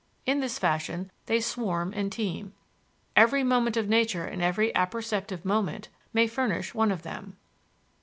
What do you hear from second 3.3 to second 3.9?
moment of